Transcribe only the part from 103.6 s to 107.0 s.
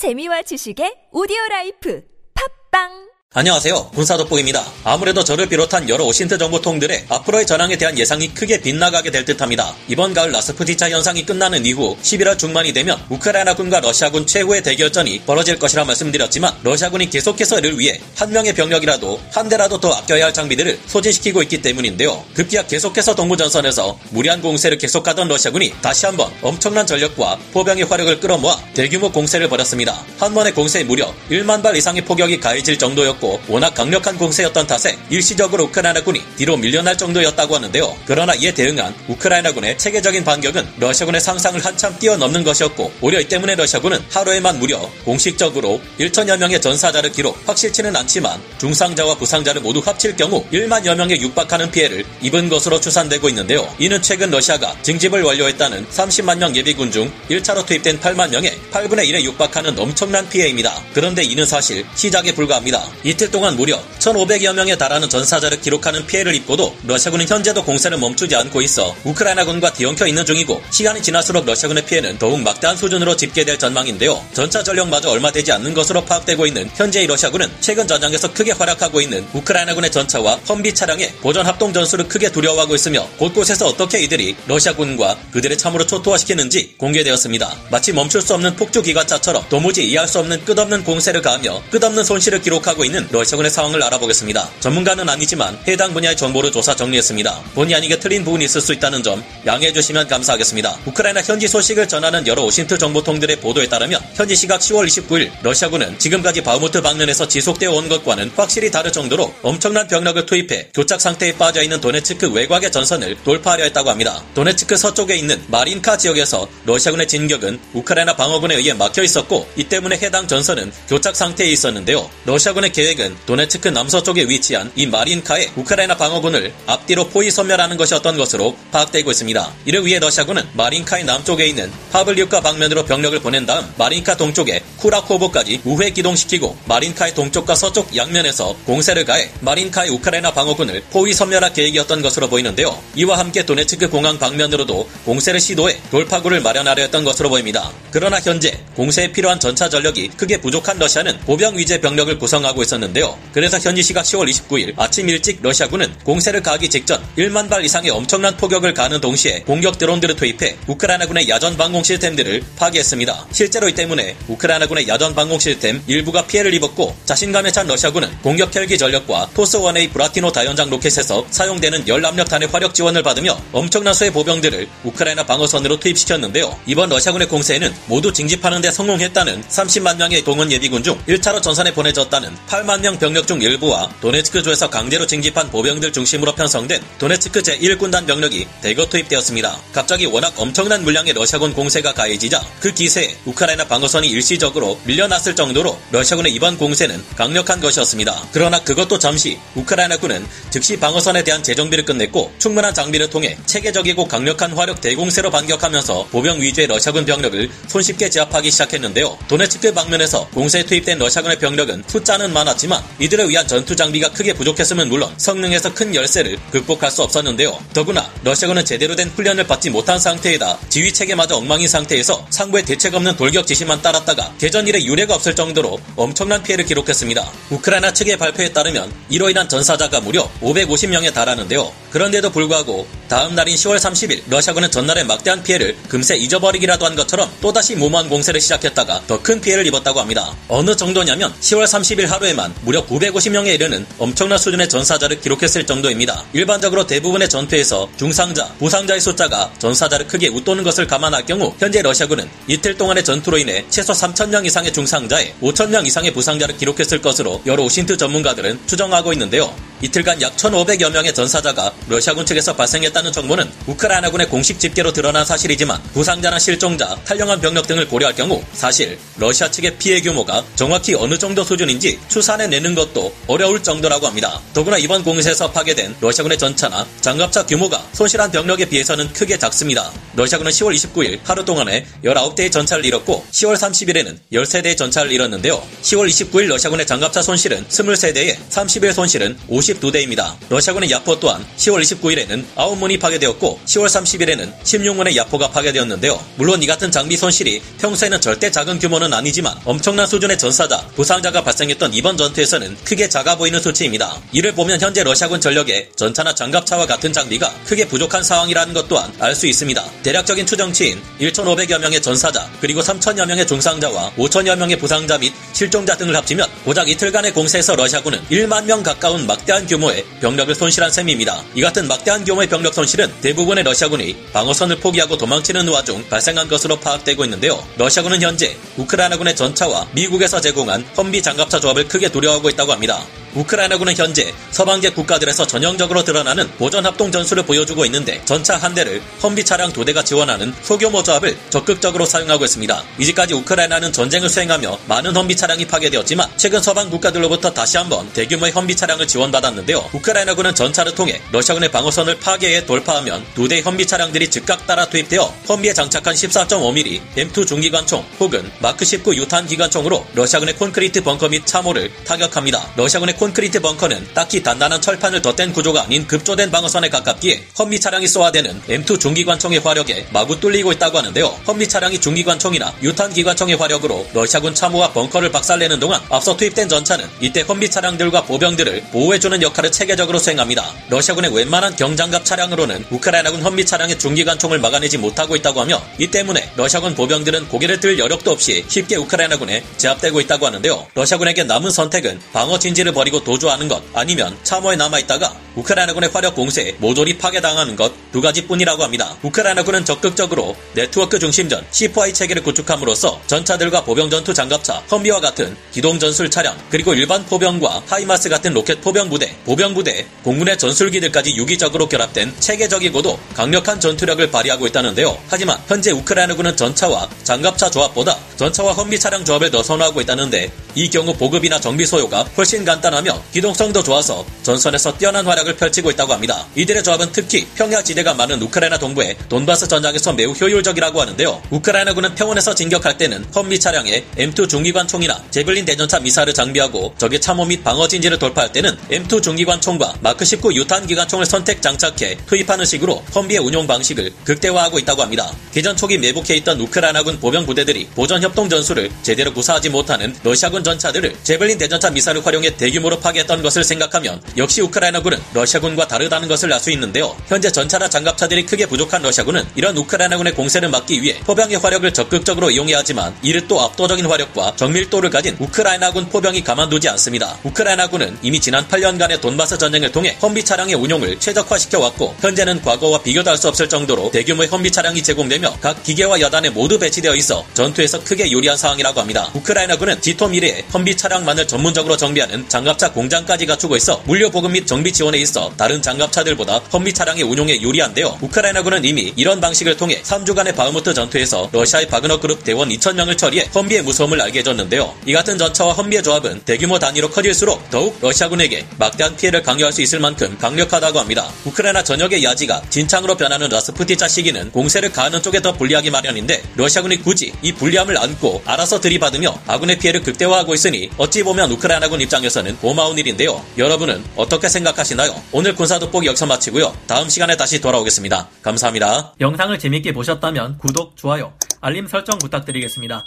따르면 현지 시각 10월 29일 러시아군은 지금까지 바흐무트